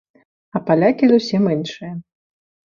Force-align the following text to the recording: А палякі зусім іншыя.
А 0.59 0.61
палякі 0.69 1.05
зусім 1.13 1.43
іншыя. 1.59 1.93